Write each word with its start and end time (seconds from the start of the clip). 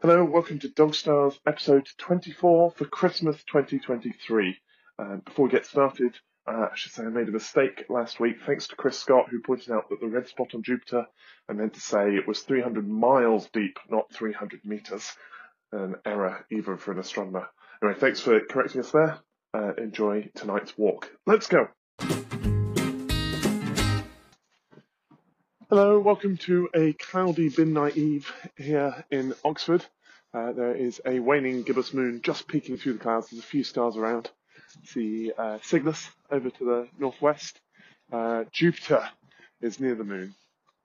Hello, 0.00 0.22
welcome 0.22 0.60
to 0.60 0.68
Dog 0.68 0.94
Stars 0.94 1.40
episode 1.44 1.88
24 1.98 2.70
for 2.70 2.84
Christmas 2.84 3.42
2023. 3.42 4.56
Uh, 4.96 5.16
before 5.24 5.46
we 5.46 5.50
get 5.50 5.66
started, 5.66 6.16
uh, 6.46 6.68
I 6.70 6.76
should 6.76 6.92
say 6.92 7.02
I 7.02 7.08
made 7.08 7.26
a 7.26 7.32
mistake 7.32 7.84
last 7.88 8.20
week, 8.20 8.36
thanks 8.46 8.68
to 8.68 8.76
Chris 8.76 8.96
Scott, 8.96 9.26
who 9.28 9.42
pointed 9.42 9.72
out 9.72 9.88
that 9.88 10.00
the 10.00 10.06
red 10.06 10.28
spot 10.28 10.54
on 10.54 10.62
Jupiter, 10.62 11.04
I 11.48 11.52
meant 11.52 11.74
to 11.74 11.80
say 11.80 12.14
it 12.14 12.28
was 12.28 12.42
300 12.42 12.88
miles 12.88 13.48
deep, 13.52 13.76
not 13.90 14.12
300 14.12 14.64
meters. 14.64 15.10
An 15.72 15.96
error, 16.06 16.46
even 16.52 16.76
for 16.76 16.92
an 16.92 17.00
astronomer. 17.00 17.48
Anyway, 17.82 17.98
thanks 17.98 18.20
for 18.20 18.38
correcting 18.38 18.82
us 18.82 18.92
there. 18.92 19.18
Uh, 19.52 19.72
enjoy 19.78 20.30
tonight's 20.36 20.78
walk. 20.78 21.10
Let's 21.26 21.48
go! 21.48 21.66
Hello, 25.70 26.00
welcome 26.00 26.38
to 26.38 26.66
a 26.74 26.94
cloudy 26.94 27.50
midnight 27.58 27.94
eve 27.94 28.32
here 28.56 29.04
in 29.10 29.34
Oxford. 29.44 29.84
Uh, 30.32 30.52
there 30.52 30.74
is 30.74 30.98
a 31.04 31.20
waning 31.20 31.62
gibbous 31.62 31.92
moon 31.92 32.22
just 32.22 32.48
peeking 32.48 32.78
through 32.78 32.94
the 32.94 32.98
clouds. 33.00 33.28
There's 33.28 33.42
a 33.42 33.46
few 33.46 33.62
stars 33.62 33.94
around. 33.94 34.30
See 34.84 35.30
uh, 35.36 35.58
Cygnus 35.60 36.08
over 36.30 36.48
to 36.48 36.64
the 36.64 36.88
northwest. 36.98 37.60
Uh, 38.10 38.44
Jupiter 38.50 39.10
is 39.60 39.78
near 39.78 39.94
the 39.94 40.04
moon, 40.04 40.34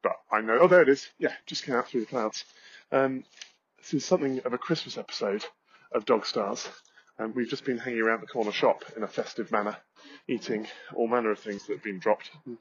but 0.01 0.17
I 0.29 0.41
know. 0.41 0.57
Oh, 0.59 0.67
there 0.67 0.81
it 0.81 0.89
is. 0.89 1.07
Yeah, 1.17 1.31
just 1.45 1.63
came 1.63 1.75
out 1.75 1.87
through 1.87 2.01
the 2.01 2.07
clouds. 2.07 2.43
Um, 2.91 3.23
this 3.77 3.93
is 3.93 4.03
something 4.03 4.41
of 4.43 4.51
a 4.51 4.57
Christmas 4.57 4.97
episode 4.97 5.45
of 5.93 6.03
Dog 6.03 6.25
Stars. 6.25 6.67
And 7.17 7.33
we've 7.33 7.47
just 7.47 7.63
been 7.63 7.77
hanging 7.77 8.01
around 8.01 8.19
the 8.19 8.27
corner 8.27 8.51
shop 8.51 8.83
in 8.97 9.03
a 9.03 9.07
festive 9.07 9.49
manner, 9.49 9.77
eating 10.27 10.67
all 10.93 11.07
manner 11.07 11.31
of 11.31 11.39
things 11.39 11.67
that 11.67 11.75
have 11.75 11.83
been 11.83 11.99
dropped 11.99 12.31
and 12.45 12.57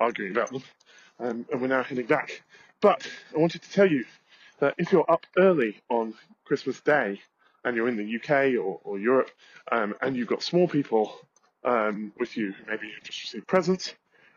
arguing 0.00 0.32
about 0.32 0.50
them 0.50 0.64
um, 1.20 1.46
and 1.50 1.60
we're 1.60 1.68
now 1.68 1.82
heading 1.82 2.06
back. 2.06 2.42
But 2.80 3.06
I 3.34 3.38
wanted 3.38 3.62
to 3.62 3.70
tell 3.70 3.90
you 3.90 4.04
that 4.60 4.74
if 4.78 4.92
you're 4.92 5.10
up 5.10 5.26
early 5.38 5.80
on 5.88 6.14
Christmas 6.44 6.80
Day 6.80 7.20
and 7.64 7.76
you're 7.76 7.88
in 7.88 7.96
the 7.96 8.16
UK 8.16 8.58
or, 8.58 8.80
or 8.84 8.98
Europe 8.98 9.30
um, 9.70 9.94
and 10.00 10.16
you've 10.16 10.28
got 10.28 10.42
small 10.42 10.66
people 10.66 11.14
um, 11.64 12.12
with 12.18 12.36
you, 12.36 12.54
maybe 12.66 12.86
you've 12.86 13.04
just 13.04 13.22
received 13.22 13.46
presents, 13.46 13.94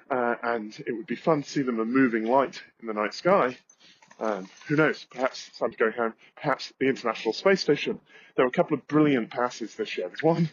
uh, 0.09 0.36
and 0.44 0.84
it 0.86 0.92
would 0.92 1.08
be 1.08 1.16
fun 1.16 1.44
to 1.44 1.50
see 1.50 1.62
them 1.62 1.80
a 1.80 1.86
moving 1.86 2.25
light 2.25 2.62
in 2.81 2.88
the 2.88 2.94
night 2.94 3.14
sky. 3.14 3.58
Um, 4.20 4.47
who 4.68 4.75
knows? 4.75 5.06
Perhaps 5.09 5.47
it's 5.47 5.59
time 5.59 5.72
to 5.72 5.78
go 5.78 5.92
home. 5.92 6.14
Perhaps 6.36 6.73
the 6.80 6.88
International 6.88 7.34
Space 7.34 7.62
Station. 7.62 8.00
There 8.36 8.45
were 8.45 8.50
a 8.50 8.52
couple 8.52 8.75
of 8.75 8.88
brilliant 8.88 9.31
passes 9.31 9.75
this 9.75 9.97
year. 9.97 10.08
There's 10.08 10.23
one, 10.23 10.50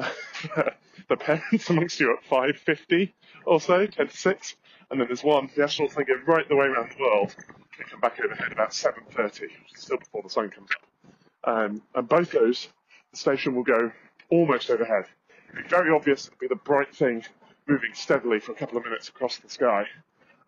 the 1.08 1.16
parents 1.16 1.68
amongst 1.70 2.00
you 2.00 2.16
at 2.16 2.30
5.50 2.30 3.12
or 3.46 3.60
so, 3.60 3.86
10 3.86 4.08
to 4.08 4.16
6, 4.16 4.56
and 4.90 5.00
then 5.00 5.08
there's 5.08 5.24
one, 5.24 5.50
the 5.54 5.62
astronauts 5.62 5.94
then 5.94 6.06
go 6.06 6.32
right 6.32 6.48
the 6.48 6.56
way 6.56 6.66
around 6.66 6.90
the 6.90 7.02
world 7.02 7.34
and 7.78 7.90
come 7.90 8.00
back 8.00 8.18
overhead 8.22 8.52
about 8.52 8.70
7.30, 8.70 9.48
still 9.74 9.98
before 9.98 10.22
the 10.22 10.30
sun 10.30 10.50
comes 10.50 10.68
up. 10.72 11.52
Um, 11.52 11.82
and 11.94 12.08
both 12.08 12.32
those, 12.32 12.68
the 13.12 13.16
station 13.16 13.54
will 13.54 13.64
go 13.64 13.90
almost 14.30 14.70
overhead. 14.70 15.04
It'll 15.50 15.62
be 15.62 15.68
very 15.68 15.94
obvious, 15.94 16.26
it'll 16.26 16.38
be 16.38 16.48
the 16.48 16.56
bright 16.56 16.94
thing 16.94 17.24
moving 17.66 17.94
steadily 17.94 18.40
for 18.40 18.52
a 18.52 18.56
couple 18.56 18.78
of 18.78 18.84
minutes 18.84 19.08
across 19.08 19.38
the 19.38 19.48
sky. 19.48 19.86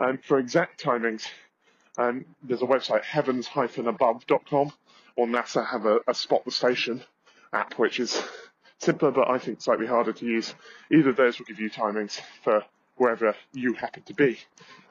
And 0.00 0.23
for 0.25 0.39
exact 0.39 0.83
timings, 0.83 1.27
um, 1.98 2.25
there's 2.42 2.62
a 2.62 2.67
website, 2.67 3.03
heavens-above.com, 3.05 4.73
or 5.17 5.27
NASA 5.27 5.67
have 5.67 5.86
a, 5.86 6.00
a 6.08 6.14
Spot 6.14 6.45
the 6.45 6.50
Station 6.50 7.03
app, 7.53 7.75
which 7.75 8.00
is 8.00 8.23
simpler, 8.83 9.11
but 9.11 9.30
I 9.30 9.38
think 9.38 9.62
slightly 9.62 9.86
harder 9.86 10.12
to 10.12 10.27
use. 10.27 10.55
Either 10.91 11.11
of 11.11 11.16
those 11.16 11.38
will 11.38 11.47
give 11.47 11.61
you 11.61 11.70
timings 11.70 12.20
for 12.42 12.64
wherever 12.97 13.34
you 13.52 13.74
happen 13.74 14.02
to 14.05 14.14
be. 14.14 14.39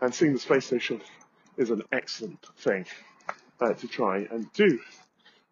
And 0.01 0.13
seeing 0.13 0.33
the 0.33 0.39
space 0.39 0.65
station 0.65 1.01
is 1.57 1.69
an 1.69 1.83
excellent 1.91 2.45
thing 2.57 2.85
uh, 3.59 3.73
to 3.73 3.87
try 3.87 4.27
and 4.31 4.51
do. 4.53 4.79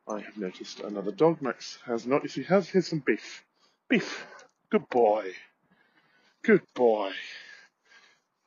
I 0.07 0.21
have 0.21 0.37
noticed 0.37 0.79
another 0.79 1.11
dog. 1.11 1.41
Max 1.41 1.77
has 1.85 2.07
not. 2.07 2.23
You 2.23 2.29
see, 2.29 2.43
has 2.43 2.67
here's 2.67 2.87
some 2.87 3.03
beef. 3.05 3.43
Beef. 3.89 4.25
Good 4.71 4.89
boy. 4.89 5.31
Good 6.41 6.61
boy. 6.73 7.11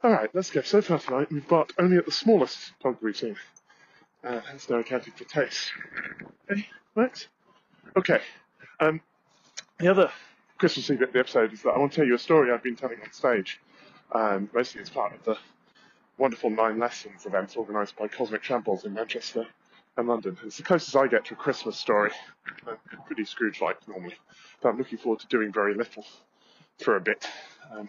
All 0.02 0.10
right, 0.10 0.30
let's 0.34 0.50
go. 0.50 0.62
So 0.62 0.82
far 0.82 0.98
tonight, 0.98 1.30
we've 1.30 1.46
barked 1.46 1.74
only 1.78 1.98
at 1.98 2.06
the 2.06 2.12
smallest 2.12 2.72
dog 2.82 2.96
seen. 3.14 3.36
Uh, 4.24 4.40
that's 4.50 4.68
no 4.68 4.78
accounting 4.78 5.12
for 5.12 5.24
taste. 5.24 5.70
Hey, 6.48 6.66
Max? 6.96 7.28
Okay. 7.96 8.20
Um, 8.80 9.00
the 9.82 9.90
other 9.90 10.12
Christmas 10.58 10.88
Eve 10.90 11.02
episode 11.02 11.52
is 11.52 11.62
that 11.62 11.70
I 11.70 11.78
want 11.78 11.90
to 11.90 11.96
tell 11.96 12.06
you 12.06 12.14
a 12.14 12.18
story 12.18 12.52
I've 12.52 12.62
been 12.62 12.76
telling 12.76 13.00
on 13.02 13.12
stage 13.12 13.60
um, 14.12 14.48
mostly 14.54 14.80
as 14.80 14.88
part 14.88 15.12
of 15.12 15.24
the 15.24 15.36
wonderful 16.18 16.50
Nine 16.50 16.78
Lessons 16.78 17.26
event 17.26 17.56
organised 17.56 17.96
by 17.96 18.06
Cosmic 18.06 18.44
Shambles 18.44 18.84
in 18.84 18.94
Manchester 18.94 19.44
and 19.96 20.06
London. 20.06 20.38
It's 20.44 20.58
the 20.58 20.62
closest 20.62 20.94
I 20.94 21.08
get 21.08 21.24
to 21.24 21.34
a 21.34 21.36
Christmas 21.36 21.76
story. 21.76 22.12
I'm 22.64 22.76
pretty 23.06 23.24
Scrooge-like 23.24 23.88
normally, 23.88 24.14
but 24.62 24.68
I'm 24.68 24.78
looking 24.78 24.98
forward 24.98 25.18
to 25.18 25.26
doing 25.26 25.52
very 25.52 25.74
little 25.74 26.06
for 26.78 26.94
a 26.94 27.00
bit, 27.00 27.26
um, 27.72 27.88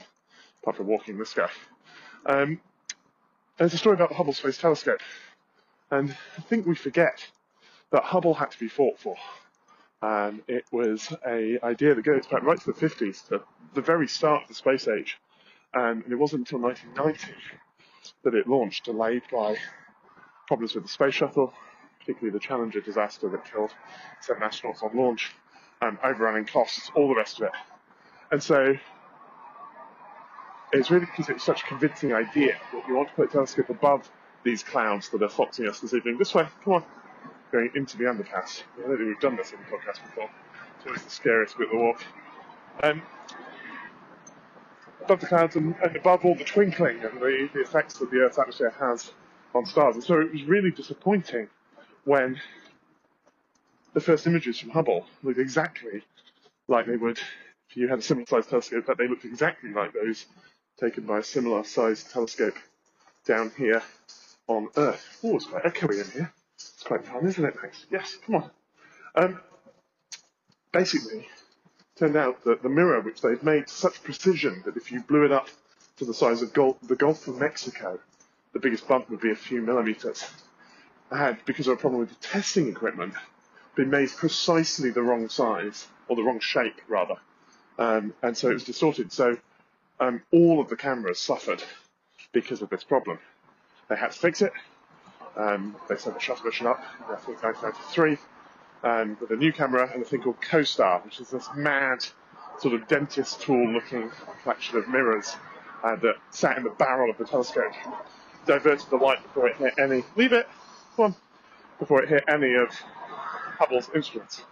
apart 0.64 0.78
from 0.78 0.88
walking 0.88 1.20
this 1.20 1.36
guy. 1.36 1.50
Um, 2.26 2.60
there's 3.58 3.76
a 3.76 3.78
story 3.78 3.94
about 3.94 4.10
the 4.10 4.16
Hubble 4.16 4.34
Space 4.34 4.58
Telescope, 4.58 5.02
and 5.92 6.10
I 6.40 6.42
think 6.42 6.66
we 6.66 6.74
forget 6.74 7.24
that 7.92 8.02
Hubble 8.02 8.34
had 8.34 8.50
to 8.50 8.60
be 8.60 8.68
fought 8.68 8.98
for. 8.98 9.16
Um, 10.04 10.44
it 10.50 10.66
was 10.70 11.14
a 11.26 11.58
idea 11.64 11.96
that 11.96 12.04
goes 12.04 12.28
back 12.28 12.44
right 12.44 12.60
to 12.60 12.74
the 12.74 12.74
50s, 12.74 13.26
to 13.30 13.42
the 13.74 13.82
very 13.82 14.10
start 14.10 14.42
of 14.42 14.48
the 14.50 14.54
space 14.54 14.90
age, 14.90 15.18
and 15.74 16.04
it 16.12 16.16
wasn't 16.16 16.42
until 16.42 16.60
1990 16.60 17.34
that 18.26 18.36
it 18.36 18.46
launched, 18.46 18.84
delayed 18.84 19.22
by 19.32 19.56
problems 20.46 20.76
with 20.76 20.84
the 20.84 20.90
space 20.90 21.14
shuttle, 21.14 21.54
particularly 22.02 22.38
the 22.38 22.40
Challenger 22.46 22.82
disaster 22.82 23.30
that 23.30 23.50
killed 23.50 23.72
seven 24.20 24.44
astronauts 24.44 24.84
on 24.84 24.94
launch, 24.94 25.32
um, 25.82 25.98
overrunning 26.04 26.46
costs, 26.48 26.92
all 26.98 27.08
the 27.08 27.16
rest 27.16 27.40
of 27.40 27.46
it. 27.46 27.52
And 28.30 28.44
so 28.44 28.76
it's 30.74 30.92
really 30.92 31.06
because 31.06 31.30
it's 31.30 31.46
such 31.46 31.64
a 31.64 31.66
convincing 31.66 32.12
idea 32.12 32.58
that 32.74 32.88
you 32.90 32.96
want 32.96 33.08
to 33.08 33.16
put 33.16 33.30
a 33.30 33.32
telescope 33.32 33.70
above 33.70 34.12
these 34.44 34.64
clouds 34.64 35.08
that 35.12 35.24
are 35.24 35.30
foxing 35.30 35.66
us 35.70 35.80
this 35.80 35.94
evening. 35.94 36.18
This 36.18 36.36
way, 36.36 36.46
come 36.66 36.74
on, 36.74 36.84
going 37.54 37.70
into 37.76 37.98
the 37.98 38.06
underpass. 38.06 38.64
I 38.76 38.82
don't 38.82 38.98
think 38.98 39.08
we've 39.08 39.20
done 39.20 39.38
this 39.38 39.54
in 39.54 39.60
the 39.60 39.66
podcast 39.66 40.04
before. 40.04 40.30
It's 40.78 40.88
always 40.88 41.04
the 41.04 41.10
scariest 41.10 41.58
bit 41.58 41.68
of 41.68 41.72
the 41.72 41.78
walk. 41.78 42.04
Um, 42.82 43.04
above 45.04 45.20
the 45.20 45.28
clouds 45.28 45.56
and, 45.56 45.76
and 45.84 45.96
above 45.96 46.26
all 46.26 46.36
the 46.36 46.44
twinkling 46.44 47.00
and 47.04 47.22
the, 47.22 47.50
the 47.54 47.62
effects 47.62 48.00
that 48.00 48.10
the 48.10 48.18
Earth's 48.18 48.40
atmosphere 48.40 48.74
has 48.80 49.12
on 49.54 49.66
stars. 49.68 49.96
And 49.96 50.04
so 50.04 50.20
it 50.20 50.32
was 50.32 50.44
really 50.44 50.72
disappointing 50.72 51.48
when 52.06 52.42
the 53.94 54.02
first 54.02 54.26
images 54.26 54.60
from 54.60 54.72
Hubble 54.72 55.06
looked 55.22 55.38
exactly 55.38 56.04
like 56.68 56.88
they 56.88 56.98
would 56.98 57.20
if 57.70 57.78
you 57.78 57.88
had 57.88 58.00
a 58.00 58.02
similar 58.02 58.26
sized 58.26 58.50
telescope, 58.50 58.86
but 58.88 58.98
they 58.98 59.08
looked 59.08 59.26
exactly 59.26 59.72
like 59.72 59.94
those 59.94 60.26
taken 60.80 61.06
by 61.06 61.20
a 61.20 61.24
similar 61.24 61.64
sized 61.64 62.12
telescope 62.12 62.56
down 63.26 63.52
here 63.58 63.84
on 64.48 64.70
Earth. 64.76 65.20
Oh, 65.24 65.36
it's 65.36 65.46
quite 65.46 65.64
echoey 65.64 66.04
in 66.04 66.12
here. 66.12 66.34
It's 66.84 66.88
quite 66.90 67.06
fun, 67.06 67.26
isn't 67.26 67.46
it, 67.46 67.56
Max? 67.64 67.86
Yes, 67.90 68.18
come 68.26 68.36
on. 68.36 68.52
Um, 69.16 69.40
basically, 70.74 71.26
turned 71.96 72.18
out 72.18 72.44
that 72.44 72.62
the 72.62 72.68
mirror, 72.68 73.00
which 73.00 73.22
they'd 73.22 73.42
made 73.42 73.68
to 73.68 73.74
such 73.74 74.04
precision 74.04 74.62
that 74.66 74.76
if 74.76 74.92
you 74.92 75.00
blew 75.00 75.24
it 75.24 75.32
up 75.32 75.48
to 75.96 76.04
the 76.04 76.14
size 76.14 76.42
of 76.42 76.52
the 76.52 76.96
Gulf 76.98 77.26
of 77.30 77.40
Mexico, 77.40 78.02
the 78.52 78.60
biggest 78.60 78.86
bump 78.86 79.10
would 79.10 79.22
be 79.22 79.32
a 79.32 79.36
few 79.36 79.62
millimeters, 79.62 80.30
had, 81.10 81.38
because 81.46 81.68
of 81.68 81.78
a 81.78 81.80
problem 81.80 82.02
with 82.02 82.10
the 82.10 82.16
testing 82.16 82.68
equipment, 82.68 83.14
been 83.76 83.90
made 83.90 84.10
precisely 84.10 84.90
the 84.90 85.02
wrong 85.02 85.30
size, 85.30 85.88
or 86.10 86.18
the 86.18 86.24
wrong 86.24 86.42
shape, 86.42 86.82
rather. 86.90 87.16
Um, 87.80 88.14
and 88.22 88.36
so 88.36 88.50
it 88.50 88.56
was 88.56 88.66
distorted. 88.66 89.14
So 89.14 89.38
um, 90.02 90.22
all 90.34 90.60
of 90.60 90.68
the 90.68 90.76
cameras 90.76 91.22
suffered 91.22 91.64
because 92.34 92.62
of 92.62 92.70
this 92.70 92.84
problem. 92.84 93.20
They 93.88 93.96
had 93.96 94.12
to 94.12 94.20
fix 94.20 94.42
it. 94.42 94.52
Um, 95.36 95.76
they 95.90 95.98
sent 95.98 96.16
the 96.16 96.22
shuttle 96.22 96.46
mission 96.46 96.68
up 96.68 96.84
in 97.08 97.16
1993 97.16 98.18
um, 98.84 99.18
with 99.20 99.32
a 99.32 99.36
new 99.36 99.52
camera 99.52 99.90
and 99.92 100.04
a 100.04 100.06
thing 100.06 100.22
called 100.22 100.40
COSTAR, 100.42 101.02
which 101.04 101.20
is 101.20 101.30
this 101.30 101.48
mad 101.56 102.06
sort 102.60 102.76
of 102.76 102.88
dentist 102.88 103.42
tool 103.42 103.72
looking 103.72 104.12
collection 104.44 104.78
of 104.78 104.88
mirrors 104.88 105.36
uh, 105.84 105.96
that 105.98 106.16
sat 106.30 106.58
in 106.58 106.64
the 106.64 106.70
barrel 106.70 107.10
of 107.10 107.18
the 107.18 107.26
telescope, 107.26 107.74
diverted 108.46 108.88
the 108.90 108.98
light 108.98 109.22
before 109.24 109.48
it 109.48 109.56
hit 109.58 109.74
any, 109.80 110.04
leave 110.16 110.34
it, 110.34 110.48
come 110.96 111.06
on, 111.06 111.16
before 111.80 112.04
it 112.04 112.10
hit 112.10 112.24
any 112.28 112.54
of 112.54 112.70
Hubble's 113.58 113.90
instruments. 113.96 114.44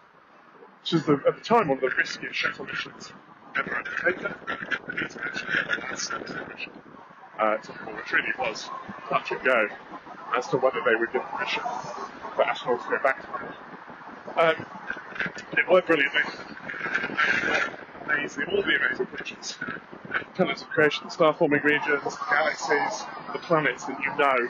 Which 0.82 0.94
is 0.94 1.06
the, 1.06 1.22
at 1.28 1.36
the 1.36 1.44
time 1.44 1.68
one 1.68 1.78
of 1.78 1.82
the 1.82 1.92
riskiest 1.96 2.36
shuttle 2.36 2.66
missions 2.66 3.12
ever 3.56 3.76
undertaken. 3.76 4.34
It's 4.98 5.16
actually 5.16 5.54
the 5.76 5.82
last 5.82 6.12
mission. 6.50 6.72
Uh, 7.38 7.58
which 7.58 8.12
really 8.12 8.34
was 8.38 8.70
touch 9.10 9.32
and 9.32 9.42
go 9.44 9.68
as 10.36 10.48
to 10.48 10.58
whether 10.58 10.80
they 10.86 10.96
would 10.96 11.12
give 11.12 11.24
permission 11.24 11.64
for 12.36 12.44
astronauts 12.44 12.84
to 12.84 12.90
go 12.90 13.04
back 13.04 13.22
to 13.22 13.28
Hubble. 13.28 14.60
Um, 14.60 14.66
it 15.58 15.70
worked 15.70 15.88
brilliantly. 15.88 16.22
Amazing, 18.06 18.46
all 18.52 18.62
the 18.62 18.76
amazing 18.76 19.06
pictures. 19.08 19.58
Pillars 20.36 20.62
of 20.62 20.70
creation, 20.70 21.10
star 21.10 21.34
forming 21.34 21.62
regions, 21.64 22.16
galaxies, 22.30 23.04
the 23.34 23.40
planets 23.40 23.86
that 23.86 24.00
you 24.00 24.16
know 24.18 24.50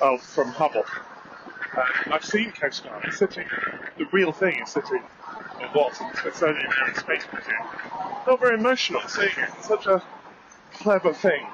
of 0.00 0.20
from 0.22 0.48
Hubble. 0.48 0.84
Uh, 1.76 1.84
I've 2.12 2.24
seen 2.24 2.52
COSTAR 2.52 3.12
sitting, 3.12 3.46
the 3.96 4.04
real 4.12 4.32
thing 4.32 4.60
is 4.62 4.70
sitting, 4.70 5.02
or 5.60 5.68
what, 5.68 5.98
in 6.00 6.08
the 6.10 6.16
Smithsonian 6.18 6.66
Air 6.66 6.94
Space 6.94 7.24
Museum. 7.32 7.62
Not 8.26 8.40
very 8.40 8.54
emotional 8.56 9.00
seeing 9.08 9.30
it. 9.30 9.48
It's 9.58 9.68
such 9.68 9.86
a 9.86 10.02
clever 10.74 11.14
thing, 11.14 11.46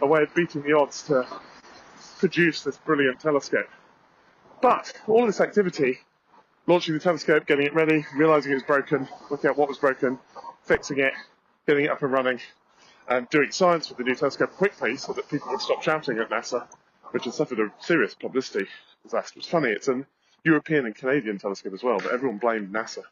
a 0.00 0.06
way 0.06 0.22
of 0.22 0.34
beating 0.34 0.62
the 0.62 0.74
odds 0.74 1.02
to 1.04 1.26
produce 2.22 2.62
this 2.62 2.76
brilliant 2.76 3.18
telescope. 3.18 3.68
But 4.60 4.92
all 5.08 5.26
this 5.26 5.40
activity, 5.40 5.98
launching 6.68 6.94
the 6.94 7.00
telescope, 7.00 7.46
getting 7.46 7.66
it 7.66 7.74
ready, 7.74 8.06
realizing 8.14 8.52
it 8.52 8.54
was 8.54 8.62
broken, 8.62 9.08
working 9.28 9.50
out 9.50 9.58
what 9.58 9.66
was 9.66 9.78
broken, 9.78 10.20
fixing 10.62 11.00
it, 11.00 11.14
getting 11.66 11.86
it 11.86 11.90
up 11.90 12.00
and 12.00 12.12
running, 12.12 12.38
and 13.08 13.28
doing 13.30 13.50
science 13.50 13.88
with 13.88 13.98
the 13.98 14.04
new 14.04 14.14
telescope 14.14 14.52
quickly 14.52 14.96
so 14.96 15.12
that 15.12 15.28
people 15.28 15.50
would 15.50 15.60
stop 15.60 15.82
shouting 15.82 16.20
at 16.20 16.30
NASA, 16.30 16.64
which 17.10 17.24
had 17.24 17.34
suffered 17.34 17.58
a 17.58 17.72
serious 17.80 18.14
publicity 18.14 18.68
disaster. 19.02 19.40
It's 19.40 19.48
funny, 19.48 19.70
it's 19.70 19.88
an 19.88 20.06
European 20.44 20.86
and 20.86 20.94
Canadian 20.94 21.38
telescope 21.38 21.74
as 21.74 21.82
well, 21.82 21.98
but 21.98 22.12
everyone 22.12 22.38
blamed 22.38 22.72
NASA 22.72 23.02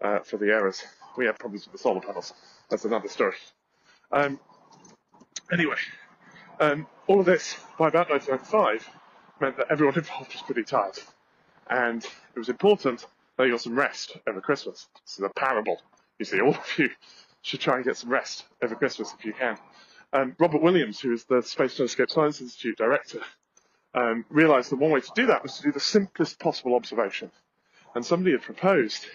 uh, 0.00 0.18
for 0.24 0.38
the 0.38 0.46
errors. 0.46 0.82
We 1.16 1.26
had 1.26 1.38
problems 1.38 1.66
with 1.66 1.74
the 1.74 1.78
solar 1.78 2.00
panels. 2.00 2.34
That's 2.68 2.84
another 2.84 3.06
story. 3.06 3.36
Um, 4.10 4.40
anyway, 5.52 5.76
um, 6.60 6.86
all 7.06 7.18
of 7.18 7.26
this 7.26 7.56
by 7.78 7.88
about 7.88 8.10
1995 8.10 8.88
meant 9.40 9.56
that 9.56 9.66
everyone 9.70 9.94
involved 9.96 10.32
was 10.32 10.42
pretty 10.42 10.62
tired. 10.62 10.98
And 11.68 12.04
it 12.04 12.38
was 12.38 12.48
important 12.48 13.06
that 13.36 13.44
you 13.44 13.52
got 13.52 13.62
some 13.62 13.78
rest 13.78 14.16
over 14.28 14.40
Christmas. 14.40 14.86
This 15.04 15.18
is 15.18 15.24
a 15.24 15.30
parable. 15.30 15.80
You 16.18 16.26
see, 16.26 16.40
all 16.40 16.54
of 16.54 16.78
you 16.78 16.90
should 17.42 17.60
try 17.60 17.76
and 17.76 17.84
get 17.84 17.96
some 17.96 18.10
rest 18.10 18.44
over 18.62 18.74
Christmas 18.74 19.14
if 19.18 19.24
you 19.24 19.32
can. 19.32 19.56
Um, 20.12 20.36
Robert 20.38 20.60
Williams, 20.60 21.00
who 21.00 21.12
is 21.12 21.24
the 21.24 21.42
Space 21.42 21.76
Telescope 21.76 22.10
Science 22.10 22.40
Institute 22.40 22.76
director, 22.76 23.20
um, 23.94 24.24
realized 24.28 24.70
that 24.70 24.76
one 24.76 24.90
way 24.90 25.00
to 25.00 25.10
do 25.14 25.26
that 25.26 25.42
was 25.42 25.56
to 25.56 25.62
do 25.62 25.72
the 25.72 25.80
simplest 25.80 26.38
possible 26.38 26.74
observation. 26.74 27.30
And 27.94 28.04
somebody 28.04 28.32
had 28.32 28.42
proposed, 28.42 29.06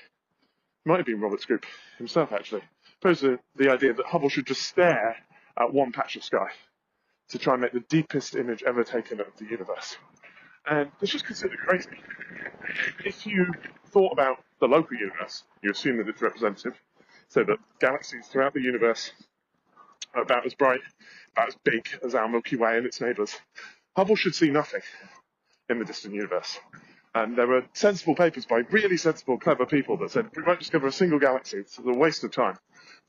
might 0.86 0.98
have 0.98 1.06
been 1.06 1.22
Robert's 1.22 1.46
group 1.46 1.66
himself 1.98 2.32
actually, 2.32 2.64
proposed 3.00 3.22
the, 3.22 3.40
the 3.56 3.72
idea 3.72 3.94
that 3.94 4.06
Hubble 4.06 4.30
should 4.30 4.48
just 4.48 4.64
stare 4.64 5.18
at 5.58 5.74
one 5.74 5.92
patch 5.92 6.16
of 6.16 6.24
sky 6.24 6.50
to 7.30 7.40
try 7.40 7.54
and 7.54 7.62
make 7.62 7.74
the 7.74 7.84
deepest 7.90 8.36
image 8.36 8.64
ever 8.64 8.84
taken 8.84 9.20
of 9.20 9.28
the 9.38 9.46
universe. 9.46 9.98
And 10.68 10.92
this 11.00 11.14
was 11.14 11.22
considered 11.22 11.60
crazy. 11.60 11.90
If 13.04 13.26
you 13.26 13.48
thought 13.88 14.12
about 14.14 14.38
the 14.60 14.68
local 14.68 14.98
universe, 14.98 15.44
you 15.62 15.72
assume 15.72 15.98
that 15.98 16.08
it's 16.08 16.22
representative, 16.22 16.74
so 17.28 17.44
that 17.44 17.58
galaxies 17.80 18.28
throughout 18.28 18.54
the 18.54 18.62
universe 18.62 19.12
are 20.14 20.24
about 20.24 20.46
as 20.46 20.54
bright, 20.54 20.82
about 21.34 21.50
as 21.50 21.56
big 21.64 21.88
as 22.04 22.16
our 22.16 22.28
Milky 22.28 22.56
Way 22.56 22.78
and 22.78 22.86
its 22.86 23.02
neighbours. 23.02 23.36
Hubble 23.96 24.16
should 24.16 24.36
see 24.36 24.50
nothing 24.50 24.82
in 25.70 25.80
the 25.80 25.86
distant 25.86 26.14
universe. 26.14 26.60
And 27.14 27.38
there 27.38 27.48
were 27.48 27.64
sensible 27.74 28.16
papers 28.16 28.46
by 28.46 28.64
really 28.72 28.98
sensible, 28.98 29.38
clever 29.38 29.66
people 29.66 29.98
that 29.98 30.12
said 30.12 30.30
we 30.36 30.44
won't 30.44 30.60
discover 30.60 30.88
a 30.88 30.92
single 30.92 31.20
galaxy. 31.20 31.60
It's 31.60 31.80
a 31.80 31.82
waste 31.84 32.24
of 32.24 32.32
time. 32.32 32.58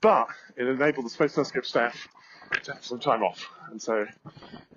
But 0.00 0.28
it 0.56 0.66
enabled 0.66 1.06
the 1.06 1.10
Space 1.10 1.34
Telescope 1.34 1.66
staff 1.66 2.08
to 2.62 2.72
have 2.72 2.84
some 2.84 3.00
time 3.00 3.22
off. 3.22 3.48
And 3.70 3.80
so 3.80 4.06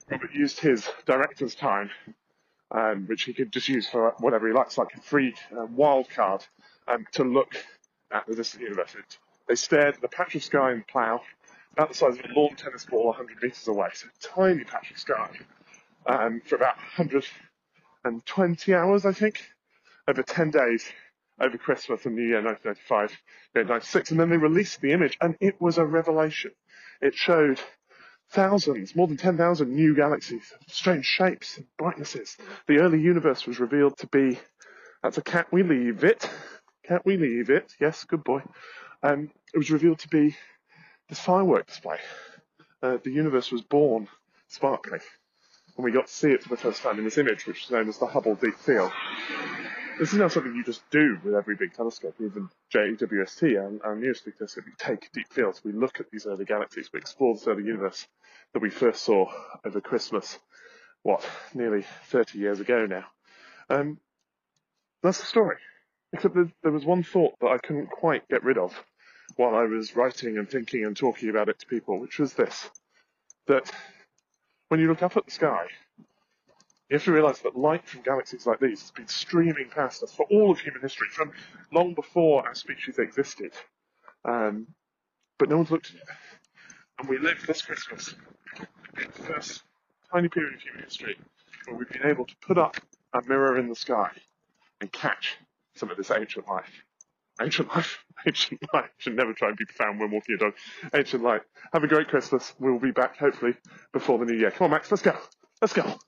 Robert 0.10 0.34
used 0.34 0.60
his 0.60 0.90
director's 1.06 1.56
time, 1.56 1.90
um, 2.72 3.06
which 3.08 3.24
he 3.24 3.34
could 3.34 3.52
just 3.52 3.68
use 3.70 3.88
for 3.88 4.14
whatever 4.20 4.48
he 4.48 4.54
likes, 4.54 4.78
like 4.78 4.94
a 4.96 5.02
free 5.02 5.34
uh, 5.52 5.66
wild 5.66 6.10
card, 6.10 6.46
um, 6.88 7.06
to 7.14 7.24
look 7.24 7.56
at 8.12 8.26
the 8.28 8.36
distant 8.36 8.64
universe. 8.64 8.96
They 9.48 9.56
stared 9.56 9.96
at 9.96 10.02
the 10.02 10.08
patch 10.08 10.36
of 10.36 10.44
sky 10.44 10.72
in 10.72 10.84
Plough, 10.84 11.22
about 11.74 11.90
the 11.90 11.96
size 11.96 12.18
of 12.18 12.26
a 12.26 12.34
lawn 12.36 12.56
tennis 12.56 12.86
ball 12.86 13.08
100 13.08 13.42
metres 13.42 13.68
away, 13.68 13.90
so 13.94 14.08
a 14.08 14.12
tiny 14.36 14.64
patch 14.64 14.92
of 14.92 15.00
sky, 15.00 15.30
um, 16.06 16.42
for 16.46 16.56
about 16.56 16.78
120 16.78 18.74
hours, 18.74 19.06
I 19.06 19.12
think, 19.12 19.44
over 20.08 20.24
10 20.24 20.52
days 20.52 20.86
over 21.40 21.58
Christmas 21.58 22.06
and 22.06 22.16
New 22.16 22.24
Year 22.24 22.42
1995, 22.44 23.12
1996. 23.54 24.12
and 24.12 24.20
then 24.20 24.30
they 24.30 24.38
released 24.38 24.82
the 24.82 24.92
image, 24.92 25.18
and 25.22 25.36
it 25.40 25.60
was 25.62 25.78
a 25.78 25.86
revelation. 25.86 26.52
It 27.02 27.16
showed 27.16 27.60
thousands, 28.32 28.96
more 28.96 29.08
than 29.08 29.18
10,000 29.18 29.70
new 29.74 29.96
galaxies, 29.96 30.54
strange 30.68 31.06
shapes 31.06 31.58
and 31.58 31.66
brightnesses. 31.78 32.38
The 32.68 32.80
early 32.80 33.02
universe 33.02 33.48
was 33.48 33.60
revealed 33.60 33.98
to 34.00 34.08
be, 34.08 34.40
that's 35.02 35.18
a 35.18 35.22
cat 35.22 35.48
we 35.52 35.64
leave 35.64 36.04
it, 36.04 36.30
Can't 36.90 37.06
we 37.06 37.18
leave 37.18 37.52
it, 37.52 37.72
yes, 37.80 38.04
good 38.04 38.24
boy. 38.24 38.42
Um, 39.04 39.30
it 39.54 39.60
was 39.60 39.70
revealed 39.70 40.00
to 40.00 40.08
be 40.08 40.36
this 41.08 41.20
firework 41.20 41.68
display. 41.68 42.00
Uh, 42.82 42.98
the 43.04 43.12
universe 43.12 43.52
was 43.52 43.62
born 43.62 44.08
sparkling, 44.48 45.02
and 45.78 45.84
we 45.84 45.92
got 45.92 46.08
to 46.08 46.14
see 46.14 46.32
it 46.32 46.42
for 46.42 46.50
the 46.50 46.58
first 46.58 46.82
time 46.82 46.98
in 46.98 47.04
this 47.04 47.20
image, 47.20 47.46
which 47.46 47.66
is 47.66 47.70
known 47.70 47.90
as 47.90 48.00
the 48.00 48.08
Hubble 48.08 48.34
Deep 48.34 48.58
Field. 48.58 48.92
This 50.00 50.14
is 50.14 50.18
not 50.18 50.32
something 50.32 50.56
you 50.56 50.64
just 50.64 50.90
do 50.92 51.20
with 51.26 51.36
every 51.36 51.58
big 51.58 51.74
telescope, 51.74 52.16
even 52.22 52.48
JWST, 52.74 53.60
our, 53.60 53.90
our 53.90 53.96
newest 53.98 54.24
big 54.24 54.38
telescope. 54.38 54.64
We 54.66 54.72
take 54.78 55.12
deep 55.12 55.28
fields, 55.30 55.62
we 55.62 55.74
look 55.74 56.00
at 56.00 56.10
these 56.10 56.26
early 56.26 56.46
galaxies, 56.46 56.90
we 56.94 57.00
explore 57.00 57.34
this 57.34 57.46
early 57.50 57.66
universe 57.66 58.08
that 58.54 58.62
we 58.62 58.70
first 58.70 59.04
saw 59.04 59.30
over 59.66 59.82
Christmas, 59.82 60.40
what, 61.04 61.28
nearly 61.54 61.84
30 62.06 62.40
years 62.40 62.62
ago 62.62 62.86
now. 62.86 63.04
Um, 63.70 64.00
that's 65.04 65.20
the 65.20 65.26
story. 65.26 65.58
Except 66.14 66.34
there, 66.34 66.50
there 66.64 66.72
was 66.72 66.86
one 66.86 67.04
thought 67.04 67.34
that 67.42 67.50
I 67.50 67.58
couldn't 67.58 67.88
quite 67.88 68.26
get 68.30 68.46
rid 68.46 68.58
of 68.58 68.74
while 69.36 69.54
I 69.54 69.64
was 69.64 69.98
writing 69.98 70.38
and 70.38 70.50
thinking 70.50 70.86
and 70.86 70.96
talking 70.96 71.30
about 71.30 71.50
it 71.50 71.60
to 71.60 71.66
people, 71.66 72.00
which 72.00 72.20
was 72.20 72.34
this 72.36 72.70
that 73.48 73.70
when 74.70 74.80
you 74.80 74.88
look 74.88 75.04
up 75.04 75.18
at 75.18 75.26
the 75.26 75.32
sky, 75.32 75.66
you 76.90 76.96
have 76.96 77.04
to 77.04 77.12
realize 77.12 77.40
that 77.42 77.56
light 77.56 77.88
from 77.88 78.02
galaxies 78.02 78.48
like 78.48 78.60
these 78.60 78.82
has 78.82 78.92
been 78.92 79.08
streaming 79.08 79.70
past 79.70 80.02
us 80.02 80.12
for 80.12 80.26
all 80.32 80.52
of 80.52 80.60
human 80.60 80.82
history, 80.82 81.08
from 81.12 81.32
long 81.72 81.94
before 81.94 82.46
our 82.48 82.56
species 82.56 82.98
existed. 82.98 83.54
Um, 84.26 84.68
but 85.38 85.50
no 85.50 85.58
one's 85.58 85.72
looked 85.72 85.90
at 85.90 85.96
it. 85.96 86.02
And 87.00 87.08
we 87.10 87.20
live 87.20 87.44
this 87.48 87.62
Christmas 87.62 88.16
in 88.98 89.04
the 89.16 89.24
first 89.24 89.64
tiny 90.12 90.30
period 90.30 90.56
of 90.56 90.62
human 90.62 90.84
history 90.84 91.18
where 91.66 91.78
we've 91.78 91.90
been 91.90 92.06
able 92.06 92.26
to 92.26 92.36
put 92.42 92.58
up 92.58 92.76
a 93.14 93.22
mirror 93.28 93.58
in 93.58 93.70
the 93.70 93.76
sky 93.76 94.10
and 94.82 94.92
catch 94.92 95.38
some 95.76 95.92
of 95.92 95.98
this 95.98 96.12
ancient 96.12 96.48
life. 96.48 96.84
Ancient 97.42 97.70
life, 97.70 98.04
ancient 98.28 98.62
life. 98.74 98.90
Should 98.98 99.16
never 99.16 99.34
try 99.34 99.50
and 99.50 99.58
be 99.58 99.66
profound 99.66 100.00
when 100.00 100.12
walking 100.12 100.36
a 100.36 100.38
dog. 100.40 100.54
Ancient 100.94 101.24
life. 101.24 101.44
Have 101.72 101.84
a 101.84 101.88
great 101.88 102.08
Christmas. 102.08 102.54
We'll 102.60 102.80
be 102.80 102.92
back 102.92 103.18
hopefully 103.18 103.54
before 103.94 104.18
the 104.18 104.26
new 104.26 104.38
year. 104.38 104.52
Come 104.52 104.66
on, 104.66 104.72
Max, 104.72 104.92
let's 104.92 105.04
go. 105.04 105.16
Let's 105.62 105.74
go. 105.74 106.00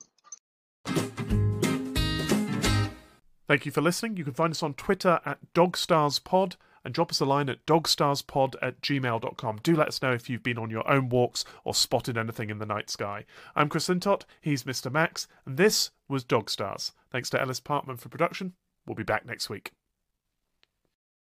Thank 3.52 3.66
you 3.66 3.72
for 3.74 3.82
listening. 3.82 4.16
You 4.16 4.24
can 4.24 4.34
find 4.34 4.52
us 4.52 4.64
on 4.64 4.76
Twitter 4.76 5.20
at 5.26 5.40
DogstarsPod 5.54 6.56
and 6.86 6.94
drop 6.94 7.12
us 7.12 7.20
a 7.20 7.26
line 7.26 7.50
at 7.50 7.66
dogstarspod 7.66 8.56
at 8.62 8.80
gmail.com. 8.80 9.60
Do 9.62 9.76
let 9.76 9.90
us 9.90 10.02
know 10.02 10.14
if 10.14 10.30
you've 10.30 10.42
been 10.42 10.58
on 10.58 10.70
your 10.70 10.90
own 10.90 11.10
walks 11.10 11.44
or 11.66 11.74
spotted 11.74 12.18
anything 12.18 12.50
in 12.50 12.60
the 12.60 12.66
night 12.66 12.90
sky. 12.90 13.26
I'm 13.54 13.68
Chris 13.68 13.90
Lintott, 13.90 14.24
he's 14.40 14.64
Mr. 14.64 14.90
Max, 14.90 15.28
and 15.46 15.58
this 15.58 15.92
was 16.08 16.24
Dog 16.24 16.50
Stars. 16.50 16.94
Thanks 17.12 17.30
to 17.32 17.42
Ellis 17.42 17.60
Partman 17.60 18.00
for 18.00 18.08
production. 18.08 18.54
We'll 18.88 18.96
be 18.96 19.04
back 19.04 19.26
next 19.26 19.50
week. 19.50 19.74